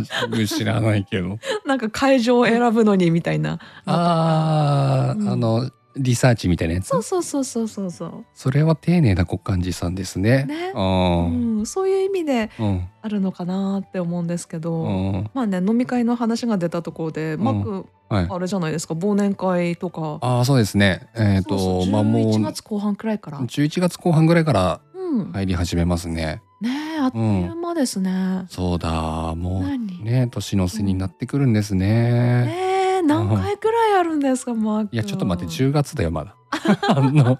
[0.47, 1.37] 知らないけど。
[1.65, 3.59] なんか会場を選ぶのにみたいな。
[3.85, 5.29] あー、うん。
[5.29, 6.89] あのリサーチみたいなやつ？
[6.89, 10.45] そうそうそうそうそうそそれは丁寧な国間寺さんですね。
[10.45, 10.71] ね。
[10.75, 12.87] うう、うん、そういう意味でうん。
[13.01, 15.29] あるのかなって思うんですけど、うん。
[15.33, 17.43] まあね飲み会の話が出たところで、ん。
[17.43, 18.27] マックはい。
[18.29, 20.19] あれじゃないですか忘年会とか。
[20.21, 21.07] ああそうですね。
[21.15, 28.45] えっ、とそうそうまあもう11月後半くらいから、11月後半ぐらいからうん、入り始めますね、ねえあっという間ですね。
[28.49, 29.35] そうだ。
[29.35, 30.03] もう何？
[30.03, 34.95] ね年の瀬になってくるんですね、ねえ何回くらいあるんですかマーク。
[34.95, 36.35] いやちょっと待って10月だよまだ。
[36.89, 37.37] あの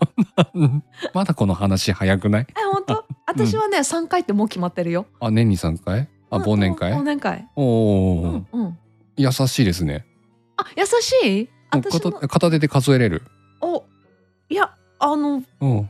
[1.14, 2.48] まだこの話早くない？
[2.50, 3.06] え本当？
[3.26, 5.06] 私はね三回ってもう決まってるよ。
[5.20, 6.08] あ年に3回？
[6.30, 7.48] あうん忘年会、忘年会。
[7.56, 8.78] おお、うんうん。
[9.16, 10.06] 優しいですね。
[10.06, 10.17] あ
[10.78, 11.50] 優しい？
[11.72, 13.24] 私片も片手で数えれる
[13.62, 13.84] お
[14.50, 15.90] いやあのうん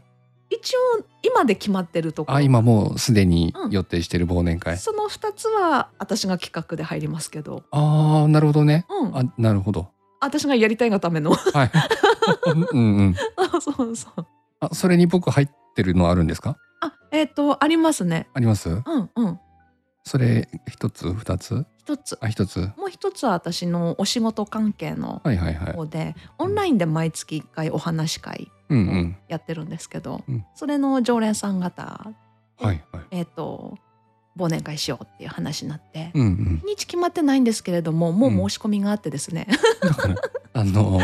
[0.49, 0.79] 一応
[1.23, 2.37] 今で決まってるところ。
[2.37, 7.63] あ今もうすでにうん予定してる忘年会、その二つは私が企画で入りますけど。
[7.71, 9.17] ああなるほどねうん。
[9.17, 9.89] あなるほど
[10.21, 11.31] 私がやりたいがための。
[11.33, 11.71] はい
[12.71, 14.25] うんうんあそうそう。
[14.61, 16.55] あそれに僕入ってるのあるんですか？
[16.81, 18.29] あえっ、とありますね。
[18.33, 18.69] あります？
[18.69, 18.83] うん
[19.17, 19.39] うん。
[20.07, 21.65] それ一つ二つ？
[21.77, 22.17] 一つ。
[22.21, 22.59] あ一つ？
[22.77, 25.73] もう一つは私のお仕事関係のはいはいはい。
[25.73, 29.17] 方で、オンラインで毎月1回お話し会をうんうん。
[29.27, 30.45] やってるんですけど、うん。
[30.55, 32.13] それの常連さん方は
[32.61, 32.81] いはい。
[33.11, 33.77] えっ、と
[34.37, 36.61] 忘年会しようっていう話になって、うんうん。
[36.63, 39.47] 日にち決まってないんですけれどももう申し込みがあってですね、
[39.81, 40.15] だから
[40.53, 40.99] あの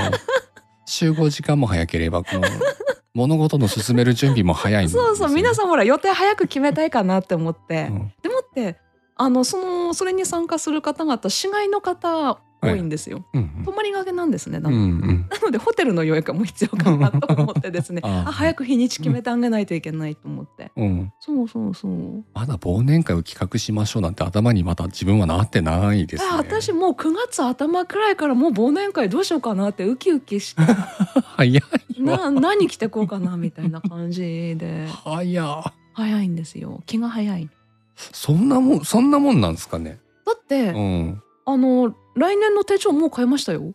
[0.85, 2.41] 集合時間も早ければこの
[3.13, 8.13] 物事の進める準備も早いんそうそう皆さんほら予定早く決めたいかなって思って、うん。
[8.21, 8.77] でもって
[9.15, 15.27] あのそのそれに参加する方々市外の方多いんですよ、うん泊まりがけなんですねなうんうの,、ん。
[15.29, 18.01] なのでホテルの予約も必要かなと思ってですね。
[18.03, 21.13] ああ早く日にち決めてあげないといけないと思って、うんうん。
[21.19, 22.23] そうそうそう。
[22.33, 26.29] まだ忘年会を企画しましょうなんて頭にまだ自分はなってないですね。
[26.33, 30.61] あ私もう9月頭くらいからもう忘年会どうしようかなってウキウキして
[31.35, 31.61] 早い
[32.03, 32.17] わ。
[32.17, 34.87] な何着てこうかなみたいな感じで。
[35.05, 36.81] 早早いんですよ。
[36.85, 37.49] 気が早い
[37.95, 39.99] そんなもんそんなもんなんですかね？
[40.25, 41.23] だって、うん。
[41.45, 43.73] あの来年の手帳もう買いましたよ。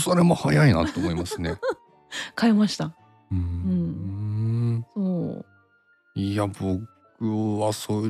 [0.00, 1.56] それも早いなと思いますね。
[2.34, 2.86] 買いました。
[3.30, 4.84] うーん。
[4.94, 5.46] そう。
[6.14, 8.02] いや僕はそ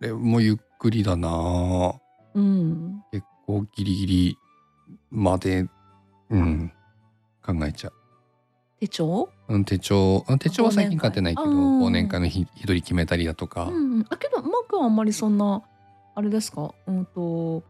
[0.00, 1.94] れもゆっくりだな。
[2.34, 3.02] うん。
[3.12, 4.38] 結構ギリギリ
[5.10, 5.68] まで
[6.30, 6.72] うん。
[7.44, 7.92] 考えちゃう
[8.82, 9.28] 手帳？
[9.48, 10.24] うん手帳。
[10.28, 14.06] うん手帳は最近買ってないけど忘年会の日日取り決めたりだとか、うんうん。
[14.10, 15.62] あけどマー君はあんまりそんな
[16.16, 16.74] あれですか？
[16.88, 17.62] うんと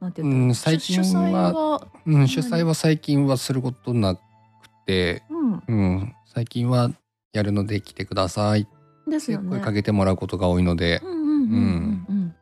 [0.00, 4.20] なんていうのうん最近は主催はうん、主催は最近はすることなく
[4.86, 5.62] て、うん。
[5.68, 6.90] うん、最近は
[7.34, 8.66] やるので来てください。
[9.06, 9.50] ですよね。
[9.50, 12.34] 声かけてもらうことが多いので、うんうんうんうんうん。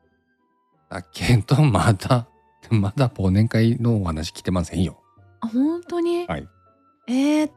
[0.88, 2.28] だけどまだ
[2.70, 4.98] まだ忘年会のお話来てませんよ。
[5.40, 6.26] あ本当に？
[6.28, 6.48] はい。
[7.08, 7.50] えー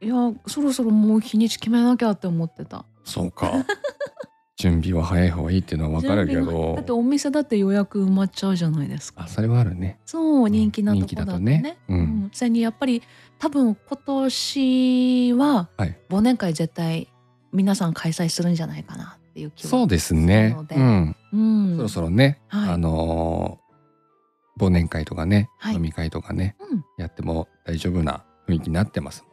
[0.00, 0.14] いや
[0.46, 2.84] そろそろもう日にち決めなきゃって思ってた。
[3.04, 3.52] そうか。
[4.56, 9.22] 準備は早い方がいいっていうのは分かるけ準備がだってどお店だって予約埋まっちゃうじゃないですか。
[9.22, 10.00] あそれはあるね。
[10.04, 11.78] そう人気なとこだとね。
[11.88, 11.98] うん。
[11.98, 13.02] うん、それにやっぱり
[13.38, 15.96] 多分今年ははい。
[16.08, 17.08] 忘年会絶対
[17.52, 20.56] 皆さん開催するんじゃないかなっていう気はそうですね。
[20.74, 22.70] うん、うん、そろそろね、はい。
[22.70, 23.68] あのー
[24.58, 25.74] 忘年会とかね、はい。
[25.76, 29.24] 飲み会とかねうん、やっても大丈夫な雰囲気になってます。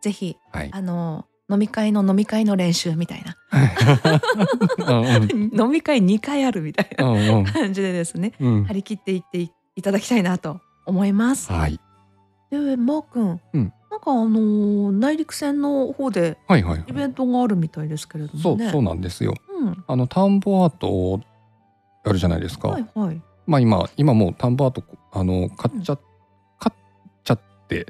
[0.00, 0.70] ぜひはい。
[0.72, 3.34] あの飲み会の飲み会の練習みたいな
[4.86, 11.50] うんうん 飲み会2回あるみたいなうん感じでですねうん張り切っていっていいただきたいなと思います。
[11.50, 11.80] はい
[12.50, 18.64] でマー君、うんなんかあのー内陸線の方ではいはいイベントがあるみたいですけれどもね。
[18.64, 19.34] そうそうなんですよ。
[19.58, 21.20] うん、あの田んぼアート
[22.04, 22.68] やるじゃないですか。
[22.68, 23.22] はいはい。
[23.46, 24.82] まあ今今もう田んぼアート
[25.12, 25.98] あの買っちゃ、
[26.58, 26.78] 買っ
[27.24, 27.86] ちゃって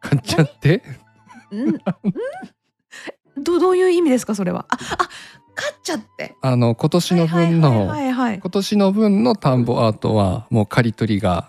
[0.00, 0.82] 買っちゃって
[1.52, 1.78] んん
[3.42, 4.66] ど どういう意味ですかそれは？
[4.68, 5.08] ああ
[5.56, 6.34] 勝っちゃって。
[6.42, 11.48] あの今年の分の、はいはいはいはい、今年の分の田んぼアートはもう刈り取りが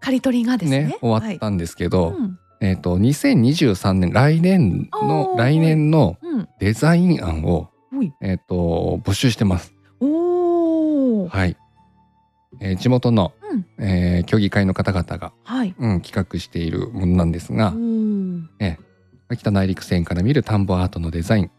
[0.00, 6.48] 刈り取りがですねね終わったんですけど、はいうんえっ、と2023年来年のあー来年のうん。
[6.58, 8.12] デザイン案をほい。
[8.20, 9.72] えっ、と募集してます。
[10.00, 11.28] おお。
[11.28, 11.56] はい。
[12.60, 15.74] えー地元の、うんえー競技会の方々が、はい。
[15.78, 18.42] うん、企画しているものなんですがお、ー
[19.30, 21.50] 秋田内陸線から見る田んぼアートのデザイン、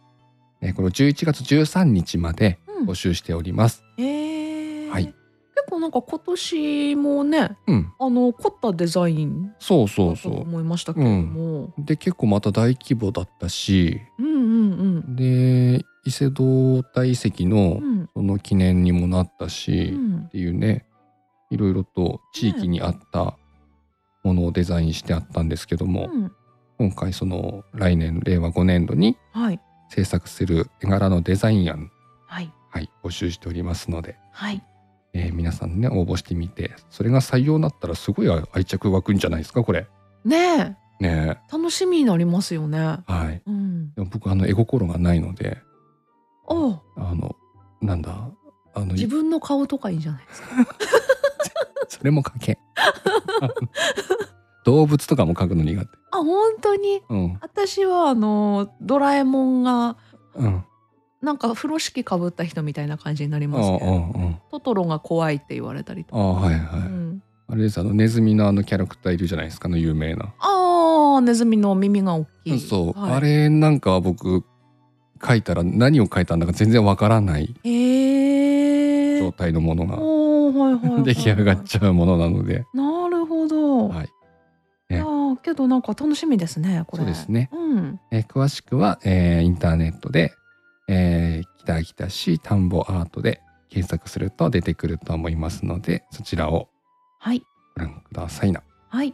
[0.61, 2.85] えーこれを11月13日までうん。
[2.85, 3.83] 募集しております。
[3.97, 4.89] えー。
[4.89, 5.05] はい。
[5.05, 5.15] 結
[5.69, 11.73] 構なんか今年もねうん、あの凝ったデザインそうそうそ思いましたけれども。
[11.77, 11.85] う。
[11.85, 14.33] で結構また大規模だったし、うんうん
[15.07, 15.15] うん。
[15.15, 18.09] で伊勢堂大遺跡のうん。
[18.13, 20.23] その記念にもなったうし、ん。
[20.25, 20.85] っていうね
[21.49, 23.37] いろいろと地域に合った
[24.23, 26.31] ものをデザインしてあったんですけども、うん
[26.81, 31.91] 今回その来年令和5年度にはい制作する絵柄のデザイン案、
[32.25, 34.63] はいはい、募集しておりますので、はい。
[35.13, 39.85] えー皆さんね応募してみてそれが採用になったらすごい愛着湧くんじゃないですかこれ。
[40.25, 42.79] ねえね楽しみになりますよね。
[42.79, 43.93] えはい、うん。
[43.93, 45.59] でも僕あの絵心がないので
[46.47, 47.35] ああの
[47.79, 48.31] なんだ
[48.73, 50.47] あの自分の顔とかいいんじゃないですか。
[51.89, 52.57] それも描けん
[54.63, 55.87] 動物とかも描くの苦手。
[56.11, 57.01] あ本当に？
[57.09, 57.37] うん。
[57.41, 59.97] 私はあのドラえもんが
[60.35, 60.63] うん。
[61.21, 66.23] なんか風呂敷かぶった人みたいな感じになりあますけど、トトロが怖いって言われたりとあか。
[66.23, 72.59] あはいはい、うん、あれですあのネズミのあのキャラクターいるじゃないですかあの有名な、ああネズミの耳が大きい。
[72.59, 73.13] そう、はい。
[73.13, 74.43] あれなんかは僕
[75.19, 77.53] 描いたら何を描いたんだか全然わからない。
[79.19, 79.99] 状態のものが。
[81.03, 83.89] 出来上がっちゃうものなので、なるほど。
[83.89, 84.09] はい
[85.37, 87.03] けどなんか楽しみですねこれ。
[87.03, 87.99] そうですね、うん。
[88.11, 90.33] えー詳しくは、えーインターネットで、
[90.87, 96.69] えー北秋田市田んぼアートで検索すると出てくると思いますのでそちらを
[97.19, 97.43] はい。
[97.75, 99.13] ご覧くださいなはい。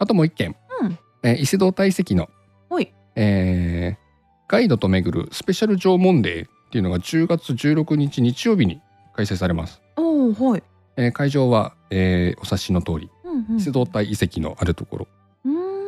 [0.00, 2.28] あともう一件、うんえー伊勢堂大遺跡の、
[2.70, 2.92] ほい。
[3.16, 4.08] えー
[4.50, 8.80] ガイドと巡るスペシャル縄文デーっていうのが10月16日日曜日に
[9.14, 10.62] 開催されます、おお、はい。
[10.96, 13.56] えー会場は、えーお察しの通りうんうん。
[13.58, 15.08] 伊勢堂大遺跡のあるところ、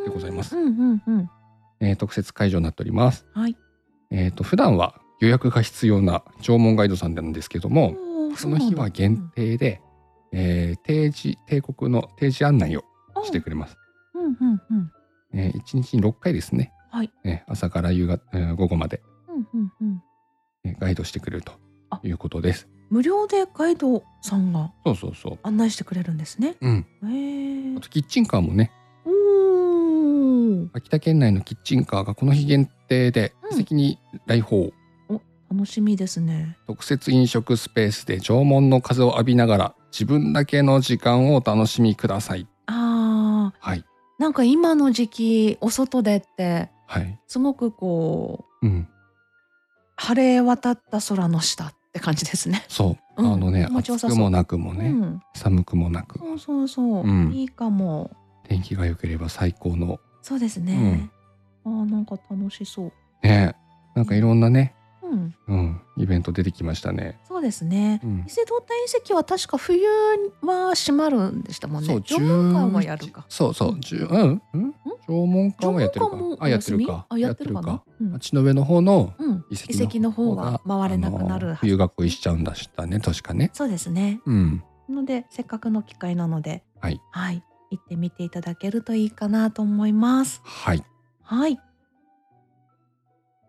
[0.05, 1.31] でございますうんうんうん。
[1.81, 3.57] えー特設会場になっておりますはい。
[4.11, 7.95] えーと普段は予約が必要な縄文ガイドさんなんですけども
[8.37, 9.31] その日は限。
[9.35, 9.81] 定で、
[10.33, 12.85] えー定時帝国の定時案内を
[13.25, 13.77] してくれます。
[14.15, 14.93] うんうんうん。
[15.33, 20.03] えー、1日に6回ですね、はいえー朝から夕方、えー午後まで、うんうんうん。
[20.65, 21.53] えーガイドしてくれると
[21.91, 22.69] あいうことです。
[22.91, 25.39] 無料でガイドさんがそうそうそう。
[25.45, 26.57] 案内してくれるんですね。
[26.61, 27.81] あ。
[27.81, 28.73] とキッチンカーもね。
[30.73, 34.73] 秋田県内のキッチンカーがこの日限定でうん席に来訪、
[35.51, 36.57] 楽しみですね。
[36.67, 42.47] 特設飲食スペースで縄文の風を浴びながら自分だけの時間をお楽しみください。
[42.67, 43.85] ああ、はい
[44.19, 47.19] なんか今の時期お外でってはい。
[47.27, 48.89] すごくこううん。
[49.97, 52.65] 晴れ渡った空の下って感じですね。
[52.69, 58.11] そう、うんあのね気持ちよさそう暑くもなくもね、うん、寒くもなくそうそうそう、うんいいかも。
[58.45, 61.11] 天気が良ければ最高のそうですね。
[61.65, 62.93] あーなんか楽しそう。
[63.23, 63.55] ね
[63.95, 67.19] なんかいろんなね、うん、うん、イベント出てきましたね。
[67.27, 68.01] そうですね。
[68.05, 69.83] うん伊勢堂大遺跡は確か冬
[70.43, 71.89] は閉まるんでしたもんね。
[71.89, 73.25] そう、縄文館はやるか。
[73.29, 74.75] そうそう、十うん、うん、
[75.09, 77.07] 縄文館はやってるかあ、やってるか。
[77.09, 77.83] あ、やってるかな？
[78.01, 83.51] うん町の上の方のうん、遺遺跡の方が回れなくなる冬学校しちゃうんだしたね、確かね。
[83.53, 84.21] そうですね。
[84.25, 90.41] うん、のでせっかくの機会なので、はい、はい、行ってみていただけるといいかなと思います。
[90.45, 90.85] はい、
[91.23, 91.59] はい。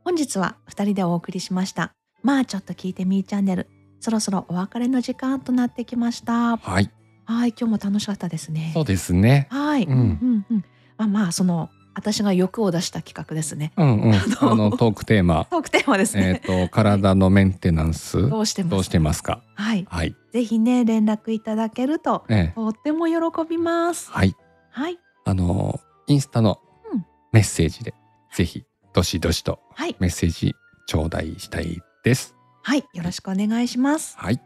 [0.03, 1.91] 本日は2人でお送りしました。
[2.23, 3.67] まあちょっと聞いてみーチャンネル。
[3.99, 6.57] そろそろお別れの時間となってきました。
[6.57, 6.91] はい、
[7.25, 8.71] はい、今日も楽しかったですね。
[8.73, 9.47] そうですね。
[9.51, 10.65] はい、うんうんうん。
[10.97, 13.73] あまあその私が欲を出した企画ですね。
[13.77, 16.41] うんうん、あのトークテーマ、トークテーマですえっ、ね。
[16.45, 19.41] と体のメンテナンス どうしてますどうしてますか？
[19.55, 23.15] はい、はい、ぜひね連絡いただけるとええとっても喜
[23.49, 24.09] びます。
[24.11, 24.35] はい、
[24.71, 26.59] はい、あのインスタの
[26.93, 27.93] うんメッセージで、
[28.33, 28.63] ぜひ
[28.93, 30.55] どしどしとはい、メッセージ
[30.87, 32.35] 頂戴したいです。
[32.63, 34.17] はい、よろしくお願いします。
[34.17, 34.41] はい。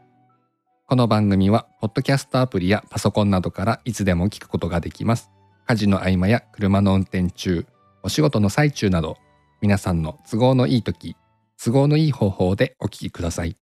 [0.87, 5.31] この番組は、ポッドキャストアプリやパソコンなどからいつでも聞くことができます。
[5.67, 7.65] 家事の合間や車の運転中、
[8.03, 9.17] お仕事の最中など、
[9.61, 11.15] 皆さんの都合のいい時、
[11.63, 13.57] 都合のいい方法でお聞きください。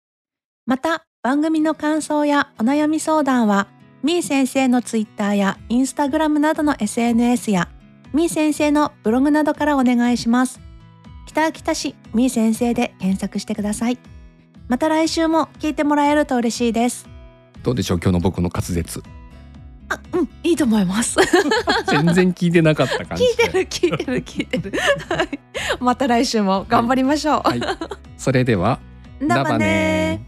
[0.67, 3.69] また番組の感想やお悩み相談は
[4.03, 7.69] みー先生のツイッターやインスタグラムなどの SNS や
[8.13, 10.61] みー先生のブログなどからお願いします
[11.27, 13.99] 北秋田市みー先生で検索してください
[14.69, 17.09] また来週も聞いてもらえると嬉しいです
[17.63, 17.99] どうでしょう？
[18.03, 19.03] 今日の僕の滑舌。
[19.93, 21.17] あうんいいと思います
[21.89, 23.45] 全然聞いてなかった感じで。
[23.45, 24.79] 聞いてる聞いてる聞いてる
[25.09, 25.29] はい
[25.81, 27.61] また来週も頑張りましょう、はい。
[28.17, 28.81] それでは、
[29.21, 30.25] だばね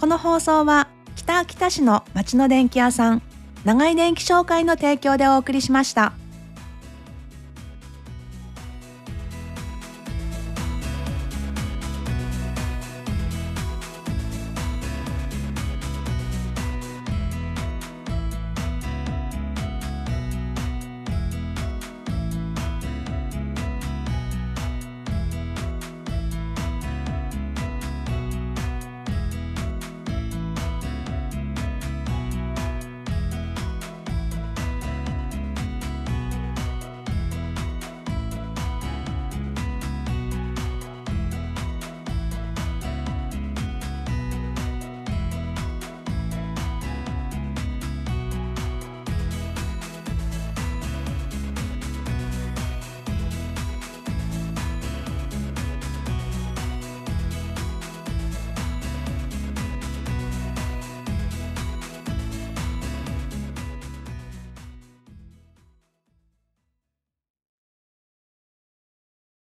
[0.00, 3.22] この放送は北秋田市の町の電気屋さん
[3.64, 6.12] 長井電気商会の提供でお送りしました。